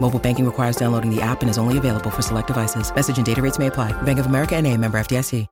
Mobile 0.00 0.18
banking 0.18 0.46
requires 0.46 0.76
downloading 0.76 1.14
the 1.14 1.20
app 1.20 1.42
and 1.42 1.50
is 1.50 1.58
only 1.58 1.76
available 1.76 2.10
for 2.10 2.22
select 2.22 2.46
devices. 2.46 2.94
Message 2.94 3.18
and 3.18 3.26
data 3.26 3.42
rates 3.42 3.58
may 3.58 3.66
apply. 3.66 3.92
Bank 4.02 4.18
of 4.18 4.26
America 4.26 4.56
and 4.56 4.66
a 4.66 4.74
member 4.74 4.98
FDIC. 4.98 5.46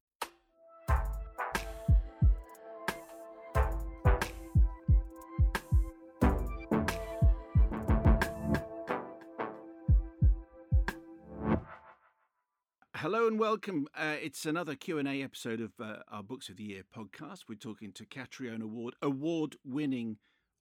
Hello 13.06 13.28
and 13.28 13.38
welcome. 13.38 13.86
Uh, 13.96 14.16
it's 14.20 14.46
another 14.46 14.74
Q 14.74 14.98
and 14.98 15.06
A 15.06 15.22
episode 15.22 15.60
of 15.60 15.70
uh, 15.78 15.98
our 16.10 16.24
Books 16.24 16.48
of 16.48 16.56
the 16.56 16.64
Year 16.64 16.82
podcast. 16.82 17.44
We're 17.48 17.54
talking 17.54 17.92
to 17.92 18.04
Catriona 18.04 18.66
Ward, 18.66 18.94
award-winning 19.00 20.16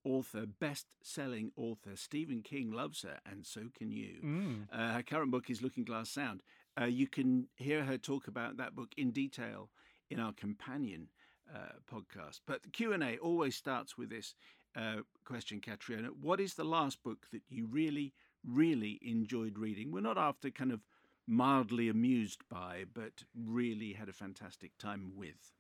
author, 0.05 0.45
best-selling 0.45 1.51
author. 1.57 1.95
Stephen 1.95 2.41
King 2.41 2.71
loves 2.71 3.01
her, 3.01 3.19
and 3.29 3.45
so 3.45 3.63
can 3.77 3.91
you. 3.91 4.21
Mm. 4.23 4.67
Uh, 4.71 4.93
her 4.93 5.03
current 5.03 5.31
book 5.31 5.49
is 5.49 5.61
Looking 5.61 5.83
Glass 5.83 6.09
Sound. 6.09 6.41
Uh, 6.79 6.85
you 6.85 7.07
can 7.07 7.47
hear 7.55 7.83
her 7.83 7.97
talk 7.97 8.27
about 8.27 8.57
that 8.57 8.75
book 8.75 8.89
in 8.95 9.11
detail 9.11 9.69
in 10.09 10.19
our 10.19 10.33
companion 10.33 11.09
uh, 11.53 11.73
podcast. 11.91 12.41
But 12.45 12.63
the 12.63 12.69
Q 12.69 12.93
and 12.93 13.03
A 13.03 13.17
always 13.17 13.55
starts 13.55 13.97
with 13.97 14.09
this 14.09 14.35
uh, 14.75 14.97
question, 15.25 15.61
Catriona: 15.61 16.09
What 16.09 16.39
is 16.39 16.53
the 16.53 16.63
last 16.63 17.03
book 17.03 17.27
that 17.31 17.41
you 17.49 17.67
really, 17.67 18.13
really 18.45 18.99
enjoyed 19.01 19.57
reading? 19.57 19.91
We're 19.91 20.01
not 20.01 20.17
after 20.17 20.49
kind 20.49 20.71
of 20.71 20.81
mildly 21.27 21.89
amused 21.89 22.41
by, 22.49 22.85
but 22.93 23.23
really 23.35 23.93
had 23.93 24.09
a 24.09 24.13
fantastic 24.13 24.77
time 24.77 25.13
with. 25.15 25.53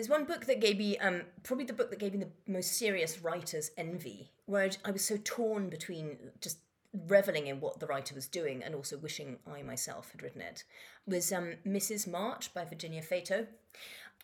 There's 0.00 0.08
one 0.08 0.24
book 0.24 0.46
that 0.46 0.62
gave 0.62 0.78
me, 0.78 0.96
um, 0.96 1.24
probably 1.42 1.66
the 1.66 1.74
book 1.74 1.90
that 1.90 1.98
gave 1.98 2.14
me 2.14 2.20
the 2.20 2.50
most 2.50 2.72
serious 2.72 3.20
writer's 3.20 3.70
envy, 3.76 4.30
where 4.46 4.70
I- 4.82 4.92
was 4.92 5.04
so 5.04 5.18
torn 5.22 5.68
between 5.68 6.16
just 6.40 6.60
reveling 7.06 7.48
in 7.48 7.60
what 7.60 7.80
the 7.80 7.86
writer 7.86 8.14
was 8.14 8.26
doing 8.26 8.62
and 8.62 8.74
also 8.74 8.96
wishing 8.96 9.40
I 9.46 9.60
myself 9.60 10.10
had 10.12 10.22
written 10.22 10.40
it, 10.40 10.64
was 11.06 11.30
um, 11.34 11.56
Mrs. 11.66 12.06
March 12.06 12.54
by 12.54 12.64
Virginia 12.64 13.02
Feito, 13.02 13.46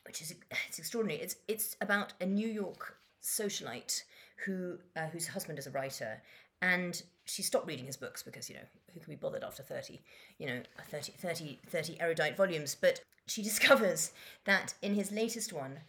which 0.07 0.23
is 0.23 0.37
it's 0.67 0.79
extraordinary. 0.79 1.21
It's 1.21 1.37
it's 1.47 1.77
about 1.83 2.15
a 2.23 2.25
New 2.25 2.49
York 2.49 2.97
socialite 3.23 4.05
who 4.47 4.79
uh, 4.97 5.09
whose 5.09 5.29
husband 5.29 5.59
is 5.59 5.67
a 5.67 5.71
writer, 5.73 6.23
and 6.63 7.03
she 7.27 7.43
stopped 7.43 7.67
reading 7.67 7.85
his 7.85 7.99
books 7.99 8.23
because 8.23 8.49
you 8.49 8.57
know 8.57 8.67
who 8.95 9.01
can 9.01 9.13
be 9.13 9.17
bothered 9.17 9.45
after 9.45 9.63
30 9.63 10.01
you 10.39 10.47
know 10.47 10.63
30 10.91 11.13
30 11.13 11.61
30 11.69 12.01
erudite 12.01 12.37
volumes 12.37 12.75
but 12.75 13.01
she 13.27 13.43
discovers 13.51 14.13
that 14.45 14.75
in 14.83 14.95
his 14.95 15.13
latest 15.13 15.53
one 15.53 15.81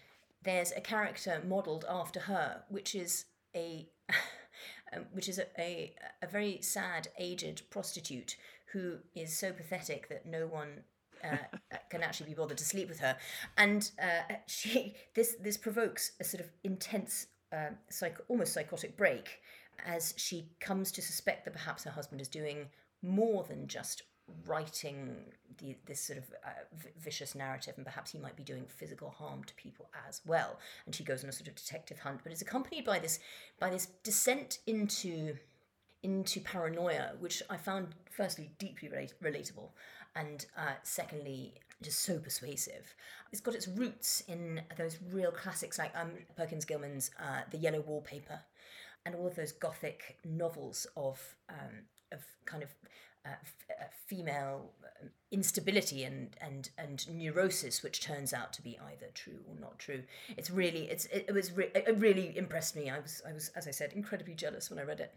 there's 0.43 0.71
a 0.71 0.81
character 0.81 1.41
modeled 1.45 1.85
after 1.89 2.21
her 2.21 2.63
which 2.69 2.95
is 2.95 3.25
a 3.55 3.87
um, 4.93 5.05
which 5.11 5.27
is 5.27 5.39
a, 5.39 5.45
a, 5.59 5.93
a 6.21 6.27
very 6.27 6.59
sad 6.61 7.09
aged 7.19 7.69
prostitute 7.69 8.37
who 8.71 8.97
is 9.15 9.37
so 9.37 9.51
pathetic 9.51 10.09
that 10.09 10.25
no 10.25 10.45
one 10.47 10.83
uh, 11.23 11.37
can 11.89 12.03
actually 12.03 12.29
be 12.29 12.35
bothered 12.35 12.57
to 12.57 12.65
sleep 12.65 12.89
with 12.89 12.99
her, 12.99 13.17
and 13.57 13.91
uh, 14.01 14.35
she 14.45 14.95
this 15.15 15.35
this 15.41 15.57
provokes 15.57 16.11
a 16.19 16.23
sort 16.23 16.41
of 16.41 16.49
intense, 16.63 17.27
uh, 17.51 17.69
psych, 17.89 18.17
almost 18.27 18.53
psychotic 18.53 18.97
break 18.97 19.41
as 19.85 20.13
she 20.17 20.49
comes 20.59 20.91
to 20.91 21.01
suspect 21.01 21.45
that 21.45 21.53
perhaps 21.53 21.83
her 21.83 21.91
husband 21.91 22.19
is 22.21 22.27
doing 22.27 22.67
more 23.01 23.43
than 23.43 23.67
just 23.67 24.03
writing 24.45 25.15
the, 25.57 25.75
this 25.85 26.01
sort 26.01 26.19
of 26.19 26.25
uh, 26.45 26.49
v- 26.75 26.89
vicious 26.99 27.35
narrative, 27.35 27.73
and 27.77 27.85
perhaps 27.85 28.11
he 28.11 28.19
might 28.19 28.35
be 28.35 28.43
doing 28.43 28.65
physical 28.67 29.09
harm 29.09 29.43
to 29.45 29.53
people 29.55 29.89
as 30.07 30.21
well. 30.25 30.59
And 30.85 30.93
she 30.93 31.03
goes 31.03 31.23
on 31.23 31.29
a 31.29 31.33
sort 31.33 31.47
of 31.47 31.55
detective 31.55 31.99
hunt, 31.99 32.21
but 32.23 32.31
it's 32.31 32.41
accompanied 32.41 32.85
by 32.85 32.99
this 32.99 33.19
by 33.59 33.69
this 33.69 33.87
descent 34.03 34.59
into 34.67 35.35
into 36.03 36.39
paranoia, 36.41 37.13
which 37.19 37.41
I 37.49 37.57
found 37.57 37.87
firstly 38.11 38.51
deeply 38.59 38.89
relate- 38.89 39.19
relatable, 39.21 39.69
and 40.15 40.45
uh, 40.57 40.75
secondly 40.83 41.55
just 41.81 41.99
so 41.99 42.17
persuasive. 42.17 42.95
It's 43.31 43.41
got 43.41 43.53
its 43.53 43.67
roots 43.67 44.23
in 44.27 44.61
those 44.77 44.97
real 45.11 45.31
classics 45.31 45.77
like 45.77 45.91
um, 45.95 46.11
Perkins 46.35 46.65
Gilman's 46.65 47.11
uh, 47.19 47.41
The 47.51 47.57
Yellow 47.57 47.81
Wallpaper, 47.81 48.39
and 49.05 49.15
all 49.15 49.27
of 49.27 49.35
those 49.35 49.51
gothic 49.51 50.17
novels 50.25 50.87
of 50.95 51.35
um, 51.49 51.85
of 52.11 52.21
kind 52.45 52.63
of 52.63 52.69
uh, 53.27 53.35
f- 53.43 53.65
uh, 53.81 53.83
female 54.05 54.71
um, 55.01 55.09
instability 55.31 56.03
and 56.03 56.35
and 56.41 56.69
and 56.77 57.07
neurosis, 57.09 57.83
which 57.83 58.01
turns 58.01 58.33
out 58.33 58.53
to 58.53 58.61
be 58.61 58.77
either 58.79 59.07
true 59.13 59.39
or 59.47 59.55
not 59.59 59.77
true. 59.79 60.03
It's 60.37 60.49
really 60.49 60.83
it's 60.89 61.05
it, 61.05 61.25
it 61.27 61.33
was 61.33 61.51
re- 61.51 61.71
it 61.75 61.97
really 61.97 62.37
impressed 62.37 62.75
me. 62.75 62.89
I 62.89 62.99
was 62.99 63.21
I 63.27 63.33
was 63.33 63.49
as 63.55 63.67
I 63.67 63.71
said 63.71 63.93
incredibly 63.93 64.33
jealous 64.35 64.69
when 64.69 64.79
I 64.79 64.83
read 64.83 64.99
it. 64.99 65.13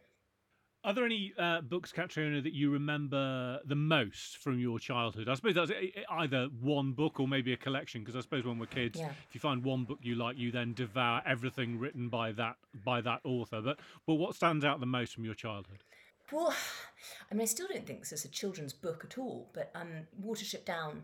Are 0.82 0.94
there 0.94 1.04
any 1.04 1.34
uh, 1.38 1.60
books, 1.60 1.93
Catriona, 1.93 2.41
that 2.41 2.54
you 2.54 2.70
remember 2.70 3.60
the 3.66 3.75
most 3.75 4.38
from 4.38 4.59
your 4.59 4.78
childhood? 4.78 5.28
I 5.28 5.34
suppose 5.34 5.54
that's 5.54 5.70
e- 5.70 5.93
e- 5.94 6.04
either 6.10 6.49
one 6.59 6.93
book 6.93 7.20
or 7.20 7.28
maybe 7.28 7.53
a 7.53 7.56
collection. 7.59 8.00
Because 8.00 8.16
I 8.16 8.20
suppose 8.22 8.47
when 8.47 8.59
we're 8.59 8.65
kids, 8.65 8.99
Yeah. 8.99 9.10
if 9.28 9.34
you 9.34 9.41
find 9.41 9.62
one 9.62 9.84
book 9.84 9.99
you 10.00 10.15
like, 10.15 10.38
you 10.38 10.50
then 10.50 10.72
devour 10.72 11.20
everything 11.26 11.78
written 11.78 12.09
by 12.09 12.32
that 12.32 12.56
by 12.82 13.03
that 13.03 13.20
author. 13.25 13.60
But 13.60 13.78
but 14.06 14.15
what 14.15 14.34
stands 14.34 14.65
out 14.65 14.81
the 14.81 14.87
most 14.87 15.15
from 15.15 15.26
your 15.26 15.34
childhood? 15.34 15.84
Well, 16.33 16.55
I 17.31 17.35
mean, 17.35 17.43
I 17.43 17.47
still 17.47 17.69
don't 17.69 17.87
think 17.87 18.01
this 18.01 18.13
is 18.13 18.25
a 18.25 18.29
children's 18.29 18.73
book 18.73 19.05
at 19.05 19.19
all, 19.19 19.51
but 19.55 19.71
um, 19.75 20.07
Watership 20.23 20.65
Down 20.65 21.03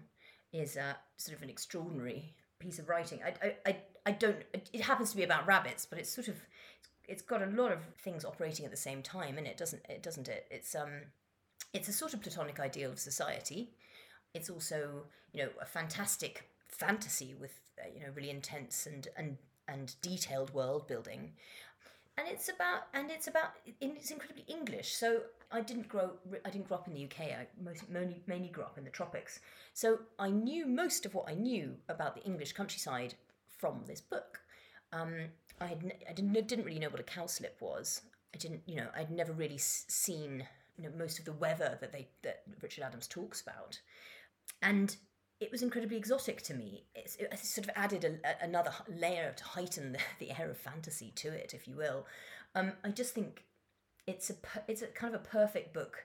is 0.53 0.77
uh, 0.77 0.95
sort 1.17 1.37
of 1.37 1.43
an 1.43 1.51
extraordinary 1.51 2.35
piece 2.59 2.79
of 2.79 2.89
writing. 2.89 3.21
I, 3.25 3.47
I, 3.47 3.55
I, 3.67 3.77
I 4.07 4.13
don't. 4.13 4.37
It 4.73 4.81
happens 4.83 5.11
to 5.11 5.17
be 5.17 5.25
about 5.25 5.47
rabbits, 5.47 5.87
but 5.87 5.99
it's 5.99 6.15
sort 6.15 6.29
of, 6.29 6.37
it's 7.09 7.23
got 7.23 7.43
a 7.43 7.47
lot 7.47 7.73
of 7.73 7.81
things 8.03 8.25
operating 8.25 8.65
at 8.65 8.71
the 8.71 8.77
same 8.77 9.03
time, 9.03 9.39
and 9.39 9.47
it 9.47 9.57
doesn't. 9.57 9.83
It 9.89 10.03
doesn't. 10.03 10.29
It. 10.29 10.47
It's 10.51 10.75
um, 10.75 11.03
it's 11.73 11.89
a 11.89 11.93
sort 11.93 12.15
of 12.15 12.23
platonic 12.23 12.61
ideal 12.61 12.91
of 12.91 12.99
society. 12.99 13.71
It's 14.35 14.51
also, 14.51 15.05
you 15.33 15.43
know, 15.43 15.49
a 15.61 15.67
fantastic 15.67 16.51
fantasy 16.69 17.35
with, 17.39 17.59
uh, 17.79 17.89
you 17.95 18.01
know, 18.01 18.13
really 18.15 18.31
intense 18.31 18.87
and 18.87 19.09
and 19.17 19.37
and 19.69 19.95
detailed 20.01 20.55
world 20.55 20.87
building 20.87 21.33
and 22.19 22.27
it's 22.29 22.49
about 22.49 22.89
and 22.95 23.11
it's 23.11 23.29
about 23.29 23.51
it's 23.81 24.11
incredibly 24.11 24.45
English. 24.49 24.95
So 24.95 25.23
I 25.53 25.61
didn't 25.61 25.89
grow 25.89 26.13
I 26.45 26.51
didn't 26.51 26.69
grow 26.69 26.79
up 26.79 26.89
in 26.89 26.95
the 26.95 27.05
UK. 27.05 27.21
I 27.33 27.47
most, 27.63 27.89
mainly 27.89 28.23
mainly 28.27 28.49
grew 28.49 28.65
up 28.65 28.79
in 28.79 28.85
the 28.85 28.91
tropics. 28.91 29.41
So 29.75 29.99
I 30.19 30.31
knew 30.31 30.67
most 30.67 31.05
of 31.07 31.15
what 31.15 31.29
I 31.29 31.35
knew 31.35 31.77
about 31.89 32.15
the 32.15 32.25
English 32.25 32.53
countryside 32.53 33.15
from 33.59 33.83
this 33.87 34.01
book. 34.01 34.41
Um, 34.93 35.15
I 35.61 35.67
had 35.67 35.93
I 36.09 36.13
didn't 36.13 36.33
didn't 36.49 36.65
really 36.65 36.79
know 36.79 36.89
what 36.89 37.01
a 37.01 37.05
cowslip 37.05 37.61
was. 37.61 38.03
I 38.35 38.39
didn't 38.39 38.63
you 38.67 38.77
know 38.77 38.89
I'd 38.97 39.11
never 39.11 39.33
really 39.33 39.59
seen 39.59 40.47
you 40.77 40.85
know 40.85 40.91
most 40.97 41.19
of 41.19 41.25
the 41.25 41.33
weather 41.33 41.77
that 41.81 41.93
they 41.93 42.09
that 42.23 42.43
Richard 42.63 42.85
Adams 42.85 43.07
talks 43.07 43.43
about, 43.43 43.79
and 44.63 44.97
it 45.41 45.53
was 45.53 45.63
incredibly 45.63 45.97
exotic 45.97 46.43
to 46.43 46.55
me. 46.55 46.85
It's, 46.95 47.17
it 47.17 47.39
sort 47.39 47.67
of 47.69 47.73
added 47.77 48.05
a, 48.05 48.45
another 48.45 48.73
layer 48.89 49.33
to 49.37 49.45
heighten 49.45 49.93
the, 49.93 49.99
the 50.19 50.39
air 50.39 50.51
of 50.51 50.57
fantasy 50.57 51.13
to 51.17 51.29
it, 51.29 51.53
if 51.55 51.69
you 51.69 51.77
will. 51.77 52.07
Um, 52.55 52.73
I 52.85 52.89
just 52.91 53.15
think 53.15 53.45
it's 54.07 54.31
a 54.31 54.35
it's 54.69 54.83
a 54.83 54.87
kind 54.87 55.15
of 55.15 55.21
a 55.21 55.25
perfect 55.25 55.75
book 55.75 56.05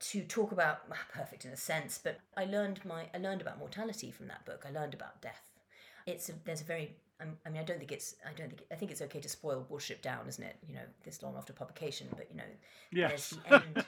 to 0.00 0.22
talk 0.24 0.50
about 0.50 0.88
perfect 1.12 1.44
in 1.44 1.52
a 1.52 1.56
sense, 1.56 1.98
but 2.02 2.18
I 2.36 2.44
learned 2.44 2.84
my 2.84 3.06
I 3.14 3.18
learned 3.18 3.40
about 3.40 3.58
mortality 3.58 4.10
from 4.10 4.28
that 4.28 4.44
book. 4.44 4.64
I 4.68 4.70
learned 4.70 4.94
about 4.94 5.22
death. 5.22 5.50
It's 6.06 6.28
a, 6.28 6.32
there's 6.44 6.60
a 6.60 6.64
very 6.64 6.96
I 7.46 7.48
mean 7.50 7.60
I 7.60 7.64
don't 7.64 7.78
think 7.78 7.92
it's 7.92 8.16
I 8.24 8.32
don't 8.36 8.48
think 8.48 8.62
I 8.72 8.74
think 8.74 8.90
it's 8.90 9.02
okay 9.02 9.20
to 9.20 9.28
spoil 9.28 9.66
Watership 9.70 10.00
Down, 10.02 10.26
isn't 10.28 10.42
it? 10.42 10.56
You 10.68 10.74
know, 10.74 10.80
this 11.04 11.22
long 11.22 11.36
after 11.36 11.52
publication, 11.52 12.08
but 12.16 12.28
you 12.30 12.36
know, 12.38 12.44
Yes. 12.92 13.34
there's 13.48 13.62
the 13.62 13.74
end. 13.74 13.84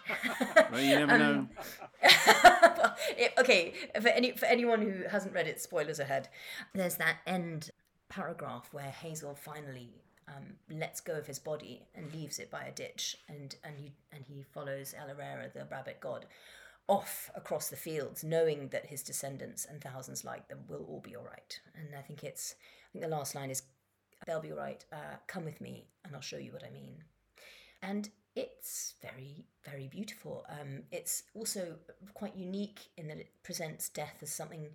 Well, 0.72 0.80
you 0.80 0.96
never 1.06 1.18
know. 1.18 1.48
Um, 2.04 2.92
it- 3.16 3.32
okay, 3.38 3.74
for 4.00 4.08
any 4.08 4.32
for 4.32 4.46
anyone 4.46 4.82
who 4.82 5.04
hasn't 5.08 5.34
read 5.34 5.46
it, 5.46 5.60
spoilers 5.60 5.98
ahead. 6.00 6.28
There's 6.74 6.96
that 6.96 7.16
end 7.26 7.70
paragraph 8.08 8.68
where 8.72 8.90
Hazel 8.90 9.34
finally 9.34 10.02
um, 10.28 10.54
lets 10.70 11.00
go 11.00 11.14
of 11.14 11.26
his 11.26 11.38
body 11.38 11.86
and 11.94 12.12
leaves 12.12 12.38
it 12.38 12.50
by 12.50 12.64
a 12.64 12.72
ditch, 12.72 13.16
and 13.28 13.54
and 13.64 13.74
he 13.78 13.92
and 14.12 14.24
he 14.26 14.42
follows 14.42 14.94
El-ahrairah, 14.98 15.52
the 15.52 15.64
rabbit 15.70 16.00
god, 16.00 16.26
off 16.88 17.30
across 17.34 17.68
the 17.68 17.76
fields, 17.76 18.24
knowing 18.24 18.68
that 18.68 18.86
his 18.86 19.02
descendants 19.02 19.64
and 19.64 19.80
thousands 19.80 20.24
like 20.24 20.48
them 20.48 20.60
will 20.68 20.84
all 20.88 21.00
be 21.00 21.16
all 21.16 21.24
right. 21.24 21.60
And 21.74 21.88
I 21.96 22.02
think 22.02 22.24
it's 22.24 22.54
I 22.60 22.92
think 22.92 23.04
the 23.04 23.16
last 23.16 23.34
line 23.34 23.50
is, 23.50 23.62
"They'll 24.26 24.40
be 24.40 24.52
all 24.52 24.58
right. 24.58 24.84
Uh, 24.92 25.16
come 25.26 25.44
with 25.44 25.60
me, 25.60 25.86
and 26.04 26.14
I'll 26.14 26.20
show 26.20 26.38
you 26.38 26.52
what 26.52 26.64
I 26.64 26.70
mean." 26.70 27.04
And 27.82 28.10
it's 28.34 28.94
very 29.02 29.46
very 29.64 29.88
beautiful. 29.88 30.44
Um, 30.48 30.84
it's 30.90 31.24
also 31.34 31.76
quite 32.14 32.36
unique 32.36 32.80
in 32.96 33.08
that 33.08 33.18
it 33.18 33.30
presents 33.42 33.88
death 33.88 34.18
as 34.22 34.30
something 34.30 34.68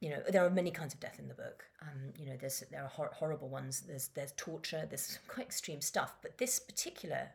you 0.00 0.08
know 0.08 0.22
there 0.28 0.44
are 0.44 0.50
many 0.50 0.70
kinds 0.70 0.94
of 0.94 1.00
death 1.00 1.18
in 1.18 1.28
the 1.28 1.34
book 1.34 1.64
um, 1.82 2.12
you 2.16 2.26
know 2.26 2.36
there's 2.40 2.64
there 2.70 2.82
are 2.82 2.88
hor- 2.88 3.10
horrible 3.14 3.48
ones 3.48 3.82
there's 3.86 4.08
there's 4.08 4.32
torture 4.36 4.86
there's 4.88 5.18
quite 5.28 5.46
extreme 5.46 5.80
stuff 5.80 6.14
but 6.22 6.38
this 6.38 6.58
particular 6.58 7.28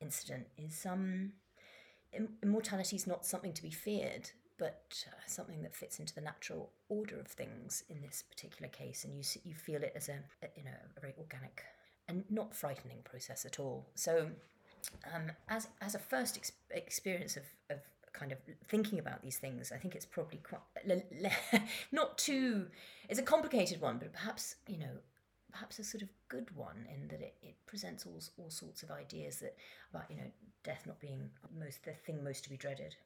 incident 0.00 0.46
is 0.56 0.86
um 0.86 1.32
immortality 2.42 2.96
is 2.96 3.06
not 3.06 3.24
something 3.24 3.52
to 3.52 3.62
be 3.62 3.70
feared 3.70 4.30
but 4.56 5.04
uh, 5.08 5.20
something 5.26 5.62
that 5.62 5.74
fits 5.74 5.98
into 5.98 6.14
the 6.14 6.20
natural 6.20 6.70
order 6.88 7.18
of 7.18 7.26
things 7.26 7.82
in 7.88 8.00
this 8.00 8.22
particular 8.22 8.68
case 8.68 9.04
and 9.04 9.14
you 9.16 9.22
you 9.44 9.54
feel 9.54 9.82
it 9.82 9.92
as 9.96 10.08
a, 10.08 10.18
a 10.42 10.48
you 10.56 10.64
know 10.64 10.70
a 10.96 11.00
very 11.00 11.14
organic 11.18 11.62
and 12.06 12.24
not 12.30 12.54
frightening 12.54 12.98
process 13.04 13.44
at 13.44 13.58
all 13.58 13.86
so 13.94 14.30
um, 15.14 15.30
as 15.48 15.68
as 15.80 15.94
a 15.94 15.98
first 15.98 16.36
ex- 16.36 16.52
experience 16.70 17.36
of, 17.36 17.44
of 17.70 17.78
kind 18.12 18.32
of 18.32 18.38
thinking 18.68 18.98
about 18.98 19.22
these 19.22 19.38
things, 19.38 19.72
I 19.72 19.76
think 19.76 19.94
it's 19.94 20.06
probably 20.06 20.38
quite 20.38 20.60
not 21.92 22.16
too. 22.16 22.68
It's 23.08 23.18
a 23.18 23.22
complicated 23.22 23.80
one, 23.80 23.98
but 23.98 24.12
perhaps 24.12 24.56
you 24.66 24.78
know, 24.78 24.98
perhaps 25.52 25.78
a 25.78 25.84
sort 25.84 26.02
of 26.02 26.08
good 26.28 26.54
one 26.56 26.86
in 26.92 27.08
that 27.08 27.20
it, 27.20 27.34
it 27.42 27.54
presents 27.66 28.06
all 28.06 28.20
all 28.38 28.50
sorts 28.50 28.82
of 28.82 28.90
ideas 28.90 29.38
that 29.40 29.56
about 29.90 30.10
you 30.10 30.16
know 30.16 30.30
death 30.64 30.82
not 30.86 30.98
being 31.00 31.30
most 31.56 31.84
the 31.84 31.92
thing 31.92 32.24
most 32.24 32.42
to 32.44 32.50
be 32.50 32.56
dreaded. 32.56 32.96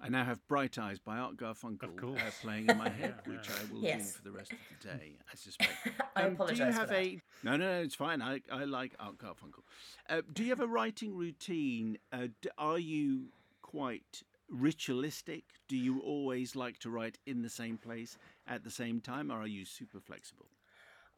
I 0.00 0.08
now 0.08 0.24
have 0.24 0.46
Bright 0.46 0.78
Eyes 0.78 1.00
by 1.00 1.18
Art 1.18 1.36
Garfunkel 1.36 2.16
uh, 2.16 2.30
playing 2.40 2.68
in 2.68 2.78
my 2.78 2.88
head, 2.88 3.14
which 3.26 3.48
I 3.50 3.72
will 3.72 3.82
yes. 3.82 4.12
do 4.12 4.18
for 4.18 4.24
the 4.24 4.30
rest 4.30 4.52
of 4.52 4.58
the 4.80 4.88
day, 4.88 5.18
I 5.30 5.34
suspect. 5.34 5.72
I 6.16 6.22
um, 6.22 6.32
apologise. 6.34 6.58
Do 6.58 6.64
you 6.64 6.72
have 6.72 6.92
a? 6.92 7.20
No, 7.42 7.56
no, 7.56 7.68
no, 7.68 7.80
it's 7.80 7.96
fine. 7.96 8.22
I, 8.22 8.40
I 8.50 8.64
like 8.64 8.94
Art 9.00 9.18
Garfunkel. 9.18 9.64
Uh, 10.08 10.22
do 10.32 10.44
you 10.44 10.50
have 10.50 10.60
a 10.60 10.68
writing 10.68 11.16
routine? 11.16 11.98
Uh, 12.12 12.28
are 12.56 12.78
you 12.78 13.26
quite 13.60 14.22
ritualistic? 14.48 15.44
Do 15.66 15.76
you 15.76 16.00
always 16.00 16.54
like 16.54 16.78
to 16.80 16.90
write 16.90 17.18
in 17.26 17.42
the 17.42 17.50
same 17.50 17.76
place 17.76 18.16
at 18.46 18.62
the 18.62 18.70
same 18.70 19.00
time, 19.00 19.32
or 19.32 19.40
are 19.40 19.48
you 19.48 19.64
super 19.64 19.98
flexible? 19.98 20.46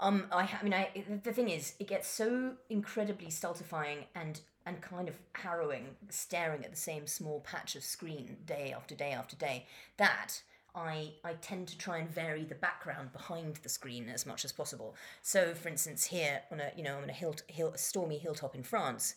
Um, 0.00 0.26
I, 0.32 0.48
I 0.58 0.62
mean, 0.64 0.72
I, 0.72 1.04
the 1.22 1.32
thing 1.32 1.50
is, 1.50 1.74
it 1.78 1.86
gets 1.86 2.08
so 2.08 2.54
incredibly 2.68 3.30
stultifying 3.30 4.06
and 4.14 4.40
and 4.66 4.80
kind 4.82 5.08
of 5.08 5.14
harrowing, 5.34 5.86
staring 6.10 6.64
at 6.64 6.70
the 6.70 6.76
same 6.76 7.06
small 7.06 7.40
patch 7.40 7.76
of 7.76 7.82
screen 7.82 8.36
day 8.44 8.74
after 8.76 8.94
day 8.94 9.12
after 9.12 9.34
day, 9.34 9.66
that 9.96 10.42
I, 10.74 11.14
I 11.24 11.32
tend 11.34 11.68
to 11.68 11.78
try 11.78 11.98
and 11.98 12.10
vary 12.10 12.44
the 12.44 12.54
background 12.54 13.12
behind 13.12 13.56
the 13.62 13.68
screen 13.68 14.08
as 14.08 14.26
much 14.26 14.44
as 14.44 14.52
possible. 14.52 14.94
So, 15.22 15.54
for 15.54 15.68
instance, 15.68 16.04
here 16.04 16.42
on 16.52 16.60
a 16.60 16.70
you 16.76 16.82
know 16.82 16.98
on 16.98 17.10
a 17.10 17.12
hill, 17.12 17.34
hill 17.48 17.72
a 17.74 17.78
stormy 17.78 18.18
hilltop 18.18 18.54
in 18.54 18.62
France, 18.62 19.14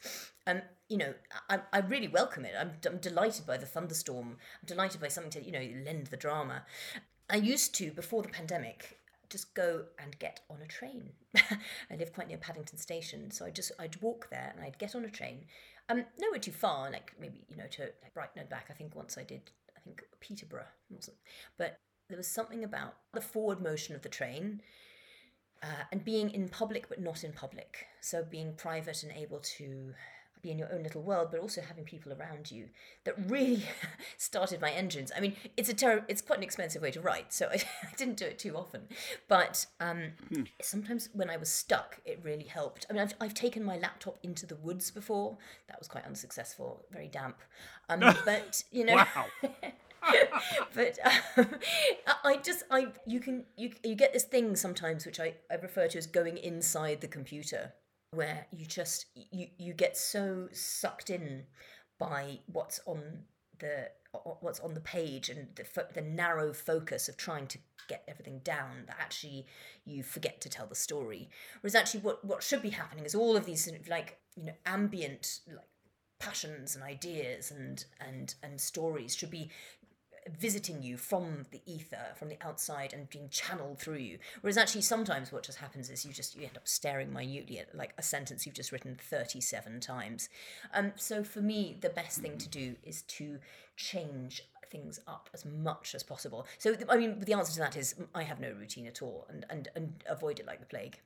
um, 0.47 0.61
you 0.89 0.97
know, 0.97 1.13
I, 1.49 1.59
I 1.71 1.79
really 1.79 2.07
welcome 2.07 2.45
it. 2.45 2.53
I'm, 2.59 2.71
I'm 2.85 2.97
delighted 2.97 3.45
by 3.45 3.57
the 3.57 3.65
thunderstorm. 3.65 4.37
I'm 4.61 4.65
delighted 4.65 4.99
by 4.99 5.07
something 5.07 5.31
to 5.31 5.45
you 5.45 5.51
know 5.51 5.83
lend 5.85 6.07
the 6.07 6.17
drama. 6.17 6.63
I 7.29 7.37
used 7.37 7.73
to 7.75 7.91
before 7.91 8.21
the 8.21 8.29
pandemic 8.29 8.97
just 9.33 9.55
go 9.55 9.85
and 9.97 10.17
get 10.19 10.41
on 10.47 10.61
a 10.61 10.67
train. 10.67 11.09
I 11.35 11.95
live 11.97 12.13
quite 12.13 12.27
near 12.27 12.37
Paddington 12.37 12.77
Station, 12.77 13.31
so 13.31 13.45
I 13.45 13.49
just 13.49 13.71
I'd 13.79 13.99
walk 13.99 14.29
there 14.29 14.53
and 14.55 14.63
I'd 14.63 14.77
get 14.77 14.95
on 14.95 15.03
a 15.03 15.09
train. 15.09 15.45
Um, 15.89 16.05
nowhere 16.19 16.39
too 16.39 16.51
far, 16.51 16.91
like 16.91 17.13
maybe 17.19 17.43
you 17.49 17.57
know 17.57 17.65
to 17.71 17.81
like 18.03 18.13
Brighton 18.13 18.39
and 18.39 18.49
back. 18.49 18.67
I 18.69 18.73
think 18.73 18.95
once 18.95 19.17
I 19.17 19.23
did 19.23 19.49
I 19.75 19.79
think 19.79 20.03
Peterborough 20.19 20.71
wasn't. 20.91 21.17
But 21.57 21.79
there 22.09 22.17
was 22.17 22.27
something 22.27 22.63
about 22.63 22.93
the 23.13 23.21
forward 23.21 23.59
motion 23.59 23.95
of 23.95 24.03
the 24.03 24.09
train 24.09 24.61
uh, 25.63 25.85
and 25.91 26.05
being 26.05 26.29
in 26.29 26.47
public 26.47 26.87
but 26.87 27.01
not 27.01 27.23
in 27.23 27.33
public. 27.33 27.87
So 28.01 28.23
being 28.23 28.53
private 28.53 29.01
and 29.01 29.11
able 29.13 29.39
to 29.57 29.93
be 30.43 30.51
in 30.51 30.59
your 30.59 30.71
own 30.71 30.83
little 30.83 31.01
world, 31.01 31.29
but 31.31 31.39
also 31.39 31.61
having 31.61 31.85
people 31.85 32.13
around 32.13 32.51
you 32.51 32.67
that 33.05 33.15
really 33.27 33.63
started 34.17 34.61
my 34.61 34.69
engines. 34.69 35.11
I 35.15 35.21
mean, 35.21 35.35
it's 35.57 35.69
a 35.69 35.73
ter- 35.73 36.05
it's 36.07 36.21
quite 36.21 36.37
an 36.37 36.43
expensive 36.43 36.81
way 36.81 36.91
to 36.91 37.01
write, 37.01 37.33
so 37.33 37.47
I, 37.47 37.55
I 37.83 37.95
didn't 37.97 38.17
do 38.17 38.25
it 38.25 38.37
too 38.37 38.55
often. 38.55 38.83
But 39.27 39.65
um, 39.79 40.11
hmm. 40.31 40.43
sometimes 40.61 41.09
when 41.13 41.29
I 41.29 41.37
was 41.37 41.49
stuck, 41.49 41.99
it 42.05 42.19
really 42.23 42.43
helped. 42.43 42.85
I 42.89 42.93
mean, 42.93 43.01
I've, 43.01 43.13
I've 43.19 43.33
taken 43.33 43.63
my 43.63 43.77
laptop 43.77 44.19
into 44.21 44.45
the 44.45 44.57
woods 44.57 44.91
before. 44.91 45.37
That 45.67 45.79
was 45.79 45.87
quite 45.87 46.05
unsuccessful, 46.05 46.85
very 46.91 47.07
damp. 47.07 47.37
Um, 47.89 47.99
but 48.25 48.63
you 48.71 48.85
know. 48.85 48.95
Wow. 48.95 49.25
but 50.75 50.99
um, 51.37 51.47
I 52.25 52.35
just 52.35 52.63
I 52.69 52.87
you 53.07 53.21
can 53.21 53.45
you 53.55 53.71
you 53.85 53.95
get 53.95 54.11
this 54.11 54.25
thing 54.25 54.57
sometimes 54.57 55.05
which 55.05 55.17
I, 55.17 55.35
I 55.49 55.55
refer 55.55 55.87
to 55.87 55.97
as 55.97 56.07
going 56.07 56.37
inside 56.37 56.99
the 56.99 57.07
computer 57.07 57.71
where 58.15 58.47
you 58.51 58.65
just 58.65 59.07
you 59.15 59.47
you 59.57 59.73
get 59.73 59.97
so 59.97 60.47
sucked 60.51 61.09
in 61.09 61.43
by 61.99 62.39
what's 62.47 62.79
on 62.85 63.23
the 63.59 63.89
what's 64.41 64.59
on 64.59 64.73
the 64.73 64.79
page 64.79 65.29
and 65.29 65.47
the, 65.55 65.65
the 65.93 66.01
narrow 66.01 66.53
focus 66.53 67.09
of 67.09 67.17
trying 67.17 67.47
to 67.47 67.57
get 67.89 68.03
everything 68.07 68.39
down 68.43 68.83
that 68.87 68.97
actually 68.99 69.45
you 69.85 70.03
forget 70.03 70.39
to 70.41 70.49
tell 70.49 70.67
the 70.67 70.75
story. 70.75 71.29
Whereas 71.61 71.75
actually 71.75 72.01
what 72.01 72.23
what 72.23 72.43
should 72.43 72.61
be 72.61 72.69
happening 72.69 73.05
is 73.05 73.15
all 73.15 73.35
of 73.35 73.45
these 73.45 73.65
sort 73.65 73.79
of 73.79 73.87
like 73.87 74.19
you 74.35 74.45
know 74.45 74.53
ambient 74.65 75.39
like 75.47 75.65
passions 76.19 76.75
and 76.75 76.83
ideas 76.83 77.51
and 77.51 77.85
and 77.99 78.35
and 78.43 78.59
stories 78.61 79.15
should 79.15 79.31
be 79.31 79.49
visiting 80.29 80.81
you 80.81 80.97
from 80.97 81.45
the 81.51 81.61
ether, 81.65 82.13
from 82.15 82.29
the 82.29 82.37
outside, 82.41 82.93
and 82.93 83.09
being 83.09 83.29
channeled 83.29 83.79
through 83.79 83.97
you. 83.97 84.19
Whereas 84.41 84.57
actually, 84.57 84.81
sometimes 84.81 85.31
what 85.31 85.43
just 85.43 85.59
happens 85.59 85.89
is 85.89 86.05
you 86.05 86.13
just 86.13 86.35
you 86.35 86.43
end 86.45 86.57
up 86.57 86.67
staring 86.67 87.11
minutely 87.11 87.59
at 87.59 87.75
like 87.75 87.93
a 87.97 88.03
sentence 88.03 88.45
you've 88.45 88.55
just 88.55 88.71
written 88.71 88.95
thirty-seven 88.95 89.79
times. 89.79 90.29
Um, 90.73 90.93
so 90.95 91.23
for 91.23 91.41
me, 91.41 91.77
the 91.81 91.89
best 91.89 92.19
thing 92.19 92.37
to 92.37 92.49
do 92.49 92.75
is 92.83 93.01
to 93.03 93.39
change 93.75 94.43
things 94.71 94.99
up 95.07 95.29
as 95.33 95.45
much 95.45 95.93
as 95.93 96.03
possible. 96.03 96.47
So 96.57 96.75
I 96.89 96.97
mean, 96.97 97.19
the 97.19 97.33
answer 97.33 97.53
to 97.53 97.59
that 97.59 97.77
is 97.77 97.95
I 98.15 98.23
have 98.23 98.39
no 98.39 98.51
routine 98.51 98.87
at 98.87 99.01
all, 99.01 99.27
and 99.29 99.45
and 99.49 99.67
and 99.75 100.03
avoid 100.09 100.39
it 100.39 100.47
like 100.47 100.59
the 100.59 100.65
plague. 100.65 100.99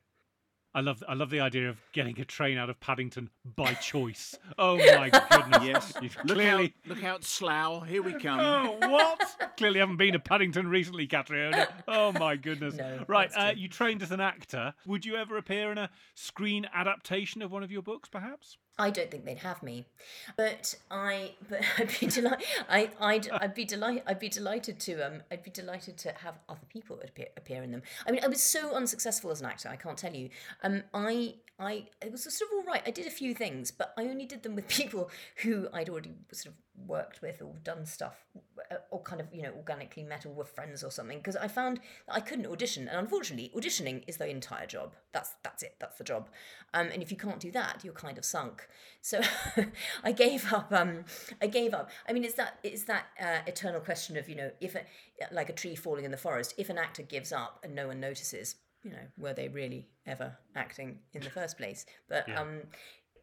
I 0.77 0.81
love 0.81 1.03
I 1.09 1.15
love 1.15 1.31
the 1.31 1.39
idea 1.39 1.69
of 1.69 1.81
getting 1.91 2.19
a 2.19 2.23
train 2.23 2.59
out 2.59 2.69
of 2.69 2.79
Paddington 2.79 3.31
by 3.55 3.73
choice. 3.73 4.37
Oh 4.59 4.77
my 4.77 5.09
goodness! 5.09 5.63
yes, 5.63 5.93
You've 6.01 6.17
look 6.23 6.37
clearly 6.37 6.65
out, 6.65 6.89
look 6.89 7.03
out, 7.03 7.23
Slough! 7.23 7.87
Here 7.87 8.03
we 8.03 8.13
come. 8.13 8.39
Oh 8.39 8.77
what? 8.87 9.53
clearly 9.57 9.79
haven't 9.79 9.97
been 9.97 10.13
to 10.13 10.19
Paddington 10.19 10.67
recently, 10.67 11.07
Catriona. 11.07 11.67
Oh 11.87 12.11
my 12.11 12.35
goodness! 12.35 12.75
No, 12.75 13.05
right, 13.07 13.31
uh, 13.35 13.53
you 13.55 13.67
trained 13.67 14.03
as 14.03 14.11
an 14.11 14.19
actor. 14.19 14.75
Would 14.85 15.03
you 15.03 15.15
ever 15.15 15.37
appear 15.37 15.71
in 15.71 15.79
a 15.79 15.89
screen 16.13 16.67
adaptation 16.71 17.41
of 17.41 17.51
one 17.51 17.63
of 17.63 17.71
your 17.71 17.81
books, 17.81 18.07
perhaps? 18.09 18.57
I 18.79 18.89
don't 18.91 19.09
think 19.09 19.25
they'd 19.25 19.39
have 19.39 19.63
me, 19.63 19.87
but 20.35 20.75
I 20.91 21.31
but 21.49 21.61
I'd 21.77 21.99
be 21.99 22.07
delighted. 22.07 22.45
I 22.69 22.91
I'd 22.99 23.29
I'd 23.31 23.53
be 23.53 23.65
delighted. 23.65 24.03
I'd 24.05 24.19
be 24.19 24.29
delighted 24.29 24.79
to 24.81 25.01
um 25.01 25.21
I'd 25.31 25.43
be 25.43 25.51
delighted 25.51 25.97
to 25.99 26.13
have 26.23 26.35
other 26.47 26.65
people 26.69 26.99
appear, 27.03 27.27
appear 27.35 27.63
in 27.63 27.71
them. 27.71 27.81
I 28.07 28.11
mean, 28.11 28.21
I 28.23 28.27
was 28.27 28.41
so 28.41 28.73
unsuccessful 28.73 29.31
as 29.31 29.41
an 29.41 29.47
actor. 29.47 29.69
I 29.69 29.75
can't 29.75 29.97
tell 29.97 30.13
you. 30.13 30.29
Um, 30.63 30.83
I 30.93 31.35
I 31.59 31.87
it 32.01 32.11
was 32.11 32.23
sort 32.23 32.51
of 32.51 32.57
all 32.57 32.63
right. 32.63 32.83
I 32.85 32.91
did 32.91 33.07
a 33.07 33.11
few 33.11 33.33
things, 33.33 33.71
but 33.71 33.93
I 33.97 34.03
only 34.03 34.25
did 34.25 34.43
them 34.43 34.55
with 34.55 34.67
people 34.79 35.09
who 35.37 35.67
I'd 35.73 35.89
already 35.89 36.13
sort 36.31 36.53
of 36.53 36.61
worked 36.85 37.21
with 37.21 37.41
or 37.41 37.53
done 37.63 37.85
stuff 37.85 38.25
uh, 38.71 38.75
or 38.91 39.01
kind 39.01 39.19
of 39.19 39.27
you 39.33 39.41
know 39.41 39.51
organically 39.57 40.03
met 40.03 40.25
or 40.25 40.29
were 40.29 40.45
friends 40.45 40.83
or 40.83 40.91
something 40.91 41.17
because 41.17 41.35
I 41.35 41.47
found 41.47 41.79
that 42.07 42.15
I 42.15 42.19
couldn't 42.19 42.45
audition 42.45 42.87
and 42.87 42.97
unfortunately 42.97 43.51
auditioning 43.55 44.03
is 44.07 44.17
the 44.17 44.29
entire 44.29 44.67
job. 44.67 44.95
That's 45.11 45.33
that's 45.43 45.63
it 45.63 45.75
that's 45.79 45.97
the 45.97 46.03
job. 46.03 46.29
Um, 46.73 46.89
and 46.93 47.01
if 47.01 47.09
you 47.11 47.17
can't 47.17 47.39
do 47.39 47.51
that 47.51 47.83
you're 47.83 47.93
kind 47.93 48.17
of 48.17 48.25
sunk. 48.25 48.67
So 49.01 49.21
I 50.03 50.11
gave 50.11 50.51
up 50.53 50.71
um, 50.71 51.05
I 51.41 51.47
gave 51.47 51.73
up. 51.73 51.89
I 52.07 52.13
mean 52.13 52.23
it's 52.23 52.35
that 52.35 52.59
it's 52.63 52.83
that 52.83 53.05
uh, 53.19 53.39
eternal 53.47 53.81
question 53.81 54.17
of 54.17 54.29
you 54.29 54.35
know 54.35 54.51
if 54.61 54.75
a, 54.75 54.83
like 55.31 55.49
a 55.49 55.53
tree 55.53 55.75
falling 55.75 56.05
in 56.05 56.11
the 56.11 56.17
forest 56.17 56.53
if 56.57 56.69
an 56.69 56.77
actor 56.77 57.03
gives 57.03 57.31
up 57.31 57.59
and 57.63 57.73
no 57.73 57.87
one 57.87 57.99
notices 57.99 58.55
you 58.83 58.91
know 58.91 58.97
were 59.17 59.33
they 59.33 59.47
really 59.47 59.87
ever 60.05 60.37
acting 60.55 60.99
in 61.13 61.21
the 61.21 61.29
first 61.39 61.57
place? 61.57 61.85
But 62.07 62.27
yeah. 62.27 62.41
um 62.41 62.61